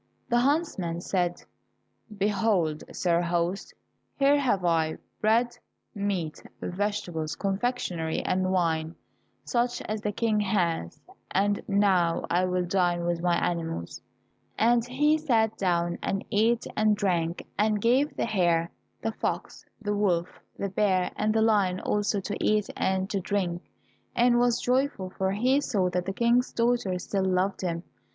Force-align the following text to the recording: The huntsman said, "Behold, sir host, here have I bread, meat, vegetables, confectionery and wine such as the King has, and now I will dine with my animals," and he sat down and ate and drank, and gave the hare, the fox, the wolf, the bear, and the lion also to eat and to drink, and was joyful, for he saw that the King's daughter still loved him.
The 0.29 0.39
huntsman 0.39 0.99
said, 0.99 1.43
"Behold, 2.17 2.83
sir 2.91 3.21
host, 3.21 3.71
here 4.17 4.39
have 4.39 4.65
I 4.65 4.97
bread, 5.21 5.55
meat, 5.93 6.41
vegetables, 6.59 7.35
confectionery 7.35 8.19
and 8.23 8.51
wine 8.51 8.95
such 9.45 9.79
as 9.83 10.01
the 10.01 10.11
King 10.11 10.39
has, 10.39 10.99
and 11.29 11.61
now 11.67 12.25
I 12.31 12.45
will 12.45 12.65
dine 12.65 13.05
with 13.05 13.21
my 13.21 13.35
animals," 13.37 14.01
and 14.57 14.83
he 14.83 15.19
sat 15.19 15.55
down 15.55 15.99
and 16.01 16.25
ate 16.31 16.65
and 16.75 16.95
drank, 16.97 17.45
and 17.55 17.79
gave 17.79 18.15
the 18.17 18.25
hare, 18.25 18.71
the 19.03 19.11
fox, 19.11 19.67
the 19.79 19.95
wolf, 19.95 20.39
the 20.57 20.69
bear, 20.69 21.11
and 21.15 21.31
the 21.31 21.43
lion 21.43 21.79
also 21.79 22.19
to 22.21 22.43
eat 22.43 22.71
and 22.75 23.07
to 23.11 23.19
drink, 23.19 23.61
and 24.15 24.39
was 24.39 24.59
joyful, 24.59 25.11
for 25.11 25.31
he 25.33 25.61
saw 25.61 25.91
that 25.91 26.05
the 26.07 26.11
King's 26.13 26.51
daughter 26.51 26.97
still 26.97 27.25
loved 27.25 27.61
him. 27.61 27.83